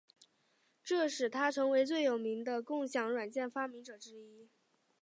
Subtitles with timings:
[0.83, 4.49] 这使他成为最有名的共享软件发明者之一。